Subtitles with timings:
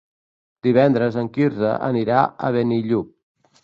[0.67, 3.17] Divendres en Quirze anirà a Benillup.